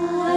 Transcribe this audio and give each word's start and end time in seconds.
Love. 0.00 0.29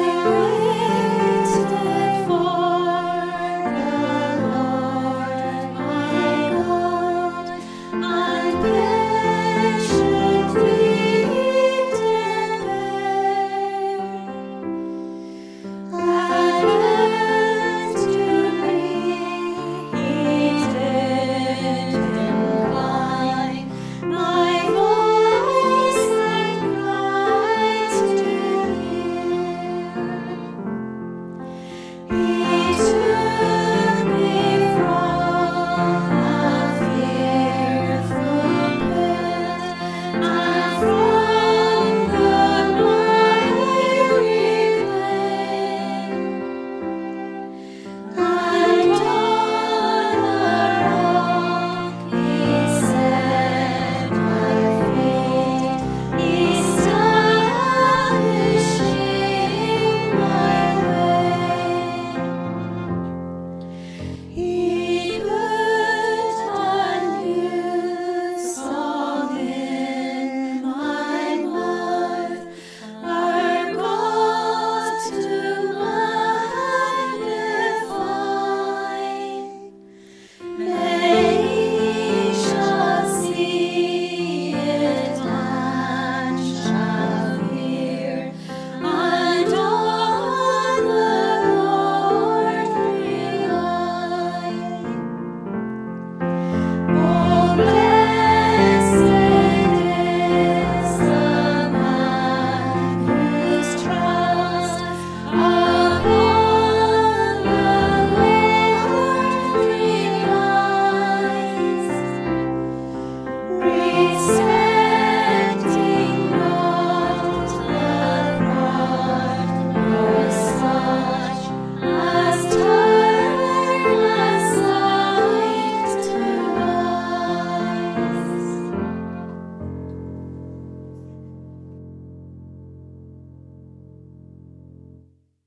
Christ. 114.03 114.52